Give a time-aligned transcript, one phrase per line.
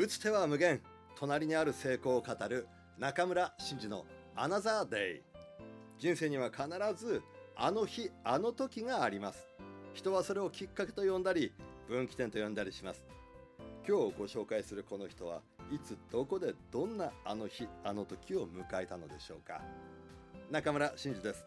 [0.00, 0.80] 打つ手は無限。
[1.14, 2.66] 隣にある成功を語る
[2.96, 5.22] 中村真嗣のアナザーデイ。
[5.98, 6.64] 人生には必
[6.96, 7.20] ず
[7.54, 9.46] あの日あの時があります。
[9.92, 11.52] 人はそれをきっかけと呼んだり
[11.86, 13.04] 分岐点と呼んだりします。
[13.86, 19.60] 今日ご紹介するこの人はいつどこでどんなあの日あの時を迎えたのでしょうか。
[20.50, 21.44] 中村真嗣です。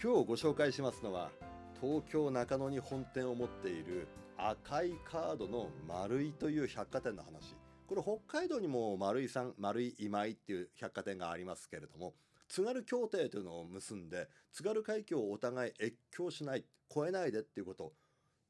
[0.00, 1.32] 今日ご紹介しますのは
[1.80, 4.06] 東京中野に本店を持っている
[4.38, 7.56] 赤いカードの丸井という百貨店の話。
[7.86, 12.14] これ北海道にも丸井さん丸井今井っていう百貨店がありますけれども
[12.48, 17.92] 津軽協定というのを結んで津軽海峡をお互い越境しない越えないでっていうこと。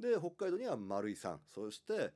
[0.00, 1.40] で北海道には丸井さん。
[1.54, 2.12] そして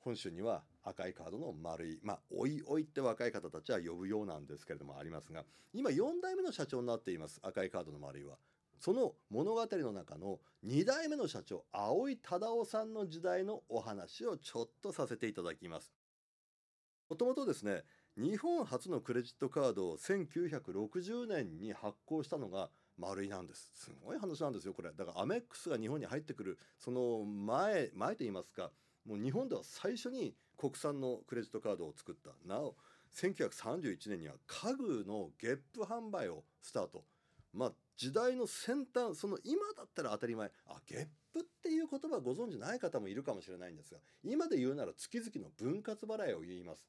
[0.00, 8.36] 本州には赤いカードの丸いまあおいおいって若い方たちは呼ぶようなんですけれどもありますが今4代目の社長になっています赤いカードの丸いは。
[8.84, 15.90] その物語の中の2代目の社長青井忠夫さんの時代のお話をちょっとさせていただきます。
[17.08, 17.82] もともとですね
[18.18, 22.68] 日本初のクレジットカードを1960年に発行したのが
[22.98, 23.70] 丸いなんです。
[23.74, 24.92] すごい話なんですよこれ。
[24.92, 28.70] だからアメックスが日本に入ってくるその前前と言いますか
[29.06, 32.32] もう日本では最初に国産のクレジットカードを作った。
[32.46, 32.76] なお
[33.14, 37.02] 1931年には家具のゲップ販売をスタート。
[37.54, 46.86] まあ時代の先端その今だったら当たり前あゲップっていう言葉ご存じない方もいるかもしれないんですが今で言うなら月々の分割払いを言います。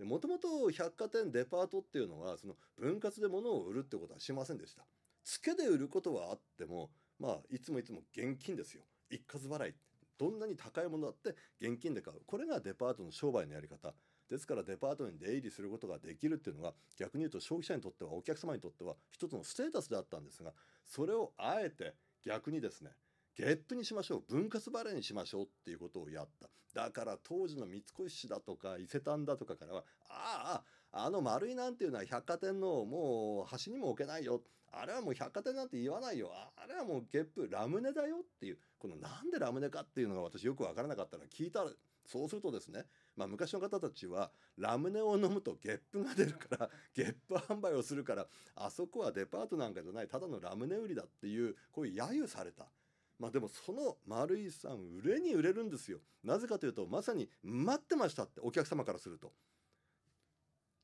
[0.00, 4.84] もともと百貨店デパートっていうのはその分割で物を売るってことはしませんでした。
[5.24, 8.84] 付けで売ることはあってもまあいつもいつも現金ですよ。
[9.10, 9.74] 一括払い。
[10.16, 12.20] どんなに高いものだって現金で買う。
[12.26, 13.92] これがデパートの商売のやり方。
[14.28, 20.52] ですからデパートに出入りすることができるっていうのが逆に言うと消費者にとってはお客様にとっては一つのステータスであったんですが
[20.84, 22.90] それをあえて逆にですね
[23.36, 26.48] ゲップにしましょう分割バレーにしましょうっていうことをやった。
[26.74, 30.64] だから当時の三越市だとか伊勢丹だとかからはああ
[31.04, 34.42] あの丸いなんていうのは百貨店のもう端にも置けないよ
[34.72, 41.70] あれはもう百貨店なんて言わないよあれはもうゲップラムネだよっていうこのなんでラムネかっていうのが私よく分からなかったら聞いたら
[42.06, 42.84] そうするとですね、
[43.16, 52.66] まあ、昔の方たちはラムネを飲むとゲップが出るからゲップ販売をするからあそこはデパートなんかじゃないただのラムネ売りだっていうこういう揶揄された。
[53.18, 55.98] まあでもその丸井さん売れに売れるんですよ。
[56.22, 59.32] なぜかというとまさに待ってましたってお客様からすると。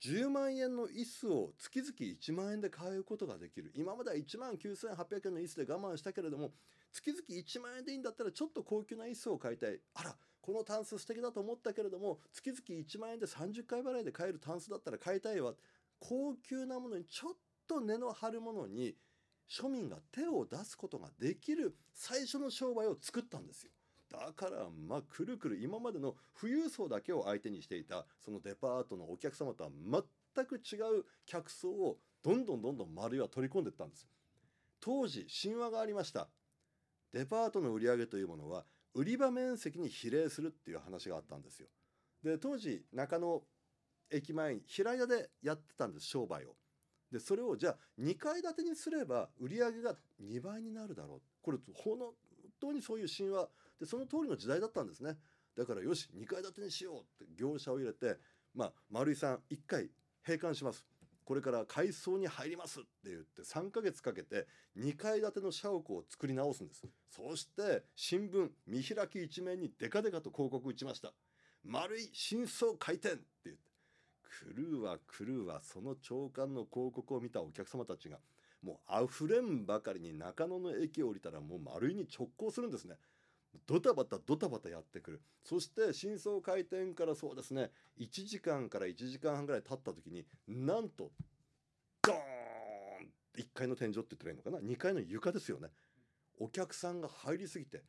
[0.05, 3.73] 10万円の椅子を月々1万円で買うことができる。
[3.75, 6.53] 今までは1万9800円の椅子で我慢したけれども
[6.93, 9.81] 月々1万円でいいんだったらちょっと高級な椅子を買いたい。
[9.95, 15.55] あらこのタンス素敵だと思ったけれども月々1万円で30回払いで買えるタンスだったら買いたいわ。
[16.01, 17.33] 高級なものにちょっ
[17.67, 18.95] と根の張るものに
[19.51, 23.71] 庶民が手を出すことができる最初の商売を作ったんですよ。
[24.11, 29.71] だからまあくるくる今までの富裕層だけを相手にしていたそのデパートのお客様とは
[30.35, 34.09] 全く違う客層をどんどんどんどん丸いは取り込んでいったんです。
[34.81, 36.29] 当時神話がありました。
[37.13, 41.69] デパートの売り上げというものは売り場面積に比例するっていう話があったんですよ。
[42.23, 43.43] で当時中野
[44.11, 46.55] 駅前に平屋でやってたんです商売を。
[47.11, 51.21] でそれをじゃあ2階建てにすれば売り上げが2倍になるだろう。
[51.43, 51.99] これ本
[52.61, 53.49] 当にそういう神話
[53.79, 55.17] でその通りの時代だったんですね。
[55.57, 58.19] だからよし2階建てにしようって業者を入れて
[58.55, 59.91] まあ丸井さん1回
[60.27, 60.85] 閉館します。
[61.25, 64.47] これから改装に入りますって言って3ヶ月かけて
[64.77, 66.87] 2階建ての社屋を作り直すんです。
[67.09, 71.13] そして新聞見開き一面にデカデカと広告打ちました。
[71.65, 73.75] 丸い新装開店って言って。
[74.35, 78.19] 来るわ来るわその長官の広告を見たお客様たちが
[78.63, 82.97] もう溢れんばかりに中野の駅を降りたらもう丸いに直行するんですね。
[83.67, 85.23] ドタバタドタバタやってくる。
[85.43, 87.71] そして真相開店からそうですね。
[87.99, 91.11] 1時間から1時間半ぐらい経った時になんと
[92.03, 92.19] ドーン
[93.37, 95.69] 1階の天井って言ったらいいのかな？2階の床ですよね。
[96.39, 97.83] お客さんが入りすぎて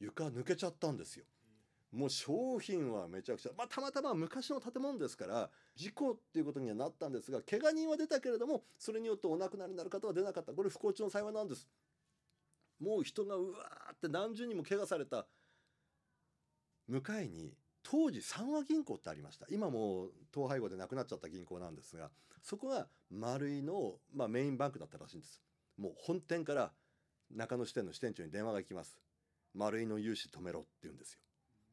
[0.00, 1.24] 床抜けちゃったんですよ。
[1.90, 10.52] もう商品はめちゃくちゃ、まあ、たまたま昔の建物ですから事故っていうことにはなったんですが怪我人は出たけれどもそれによってお亡くなりになる方は出なかった。
[10.52, 11.66] これ不幸中の幸いなんです。
[12.80, 15.26] もう人がうわーって何十人も怪我された
[16.86, 17.52] 向かいに
[17.82, 19.46] 当時三和銀行ってありました。
[19.50, 22.10] 今もう統廃合でなくなっちゃった銀行なんですが
[22.42, 25.40] そこが丸井の、まあ、メインバンクだったらしいんです。
[25.76, 26.72] もう本店から
[27.30, 28.98] 中野支店の支店長に電話が行きます。
[29.54, 31.20] 丸井の融資止めろって言うんですよ。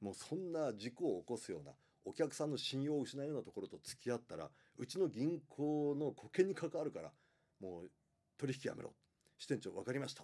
[0.02, 1.72] もうそんな事故を起こすような
[2.04, 7.12] お客さんの信用を失うようなところと付き合ったらうちの銀行の保険に関わるから
[7.60, 7.92] もう
[8.38, 8.94] 取引やめろ。
[9.38, 10.24] 支店長分かりました。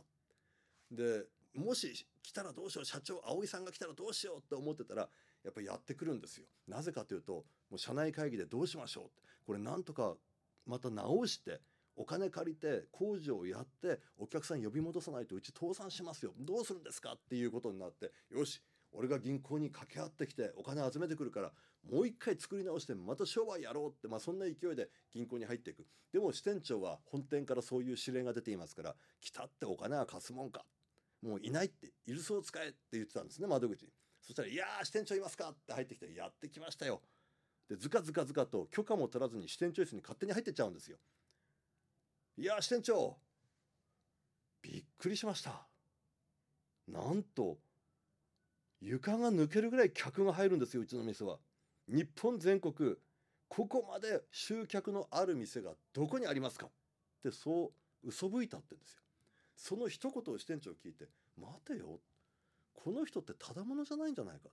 [0.91, 5.09] でもし来たらどうしよう社長葵さんが来たらどうしようって思ってたら
[5.43, 6.45] やっぱりやってくるんですよ。
[6.67, 7.33] なぜかというと
[7.69, 9.21] もう社内会議でどうしましょうって。
[9.45, 10.15] これなんとか
[10.65, 11.61] また直して
[11.95, 16.33] お金借りて工事をやってお客さん呼び戻さないとうち倒産しますよ。
[16.39, 18.61] どうするんですかっていうことになってよし
[18.93, 21.51] 俺が銀行に掛け合ってきてお金集めてくるから
[21.89, 25.85] もう一回作り直してまた商売やろうって、まあ、そんな勢いで銀行に入っていく。
[26.11, 30.65] でも支店長は本店からそういう指令が出ていますから来たってお金は貸すもんか。
[31.21, 33.87] もういないってイルスを使えって言ってたんですね窓口。
[34.21, 37.01] そしたら「いやー支店長いますか?」って入ってきて「やってきましたよ」
[37.67, 40.99] でずかずかずかと許可も取らずに支店長室に勝手に入ってっちゃうんですよ
[42.37, 43.19] いや支店長
[44.61, 45.67] びっくりしました。
[46.87, 47.57] なんと
[48.79, 51.39] 床が抜けるぐらい客が入るんですようちの店は。
[51.87, 52.95] 日本全国
[53.47, 56.67] ここまで集客のある店がどこにありますか？
[56.67, 56.71] っ
[57.23, 57.73] てそ
[58.03, 59.00] う嘘吹いたってんですよ。
[59.61, 61.05] その一言を支店長聞いて
[61.37, 61.99] 待てよ。
[62.73, 64.49] この人ってただものじゃないんじゃないか。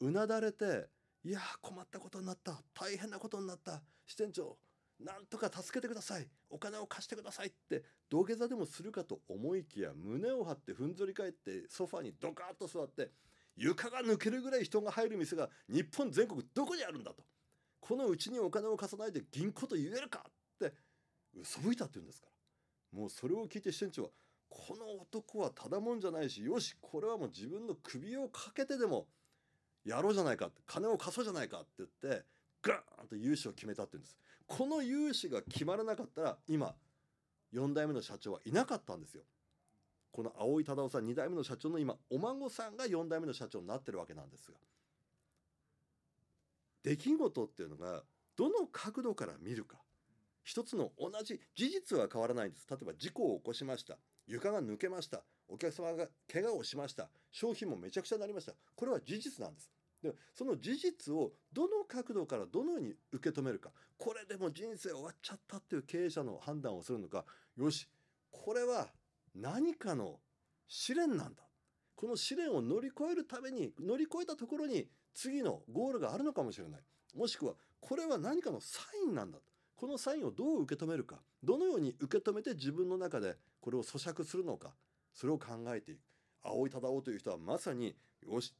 [0.00, 0.90] うなだれて
[1.24, 2.62] いや困ったことになった。
[2.74, 3.82] 大変なことになった。
[4.06, 4.58] 支店長
[5.00, 6.28] なんとか助けてください。
[6.50, 7.46] お金を貸してください。
[7.48, 13.12] って土下座でもするかと思いきや胸を張ってふんぞり返ってソファにドカッと座って
[13.56, 17.24] 床が抜けるぐらい人が入る店が日本全国どこにあるんだと。
[17.80, 20.74] このうちにお金を貸さないで銀行と言えるかって
[21.34, 22.35] 嘘吹いたって言うんですから。
[22.92, 24.08] もうそれを聞いて支店長は
[24.48, 29.06] この男はただもんじゃないしよしこれはもう自分の首をかけてでも
[29.84, 32.24] やろうじゃないか金を貸そうじゃないかって言って
[32.62, 34.16] ガーンと融資を決めたって言うんです。
[34.46, 36.74] この融資が決まらなかったら今
[37.52, 39.22] 4代目の社長はいなかったんですよ。
[40.10, 44.56] この青井忠夫さん2代目の社長の今お孫さんが4代目の社長になってるわけなんですが。
[46.82, 48.02] 出来事っていうのが
[48.36, 49.76] どの角度から見るか。
[50.46, 52.68] 一つの同じ事実は変わらないんです。
[52.70, 53.98] 例えば事故を起こしました。
[54.28, 55.24] 床が抜けました。
[55.48, 57.10] お客様が怪我をしました。
[57.32, 58.52] 商品もめちゃくちゃになりました。
[58.76, 59.72] これは事実なんです。
[60.04, 63.70] でその事実をどの角度からどのように受け止めるか。
[63.98, 67.24] これでも人生終わっちゃったっていう経営者の判断をするのか。
[67.56, 67.88] よし。
[68.30, 68.86] これは
[69.34, 70.20] 何かの
[70.68, 71.42] 試練なんだ。
[71.96, 76.82] この試練を乗り越えるために乗り越えたところに次のゴールがあるのかもしれない。
[77.16, 79.38] もしくはこれは何かのサインなんだ。
[79.76, 84.74] このサインをどう受け止めるかどのように受け止めて自分の中でこれを咀嚼するのか
[85.12, 86.00] それを考えていく。
[86.42, 88.54] 青井忠夫という人はまさによし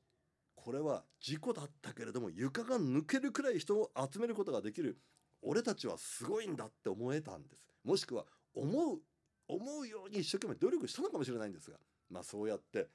[0.57, 4.99] これは事故だったけれども床が抜けるくらい人を集めることができる
[5.43, 7.63] 俺たちはすごいんだって思えたんです。
[7.85, 8.25] もしくは
[8.55, 8.99] 思う
[9.49, 11.77] 思うように一生懸命努力したのかもしれないんですが
[12.11, 12.89] まあそうやって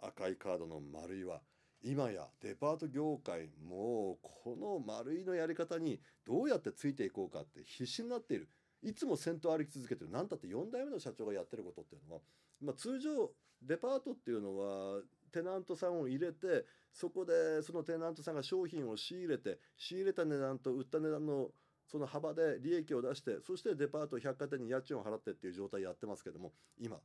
[0.00, 1.40] 赤いカードの丸いは
[1.84, 8.48] 今やデパート業界もこの丸いのやり方にどうやってついていこうかって必死になっている。
[8.82, 10.10] いつも先頭歩き続けてる。
[10.10, 12.20] 何たって4代目の社長がやってることっていうのは、
[12.62, 13.30] まあ、通常
[13.62, 21.48] デパートっていうのはテナントさんを入れてそこでそのテナントさんが商品を仕入れて仕入れた値段と売った値段の
[21.86, 26.96] その幅で利益を出してそしてデパート百貨店に家賃を払ってっていう状態やってますけども今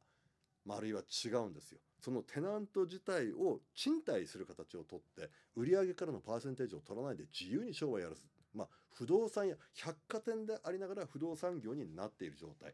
[0.69, 1.79] 丸いは違うんですよ。
[1.99, 8.15] そのテナント自体を賃貸する形をとって売上からのパーセンテージを取らないで自由に商売やる
[8.53, 12.73] まあ不動産や百貨店でありながら不動産業になっている状態。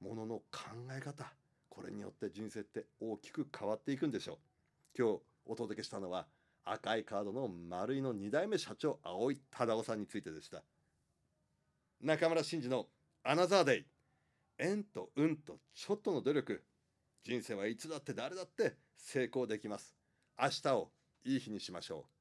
[0.00, 1.32] ものの考え方。
[1.68, 4.36] これによって人生って大きく変わっていくんでしょう。
[4.96, 6.26] 今日お届けしたのは
[6.64, 10.62] 赤いカードの丸いの2代目社長青井忠夫さんについてでした。
[12.00, 12.86] 中村真二の
[13.24, 13.97] アナザーデイ。
[14.58, 16.64] 縁と運とちょっとの努力。
[17.24, 19.96] 人生はいつだって誰だって成功できます。
[20.40, 20.92] 明日を
[21.24, 22.17] いい日にしましょう。